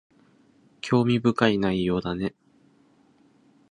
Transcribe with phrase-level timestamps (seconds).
[0.81, 2.33] 興味深い内容だね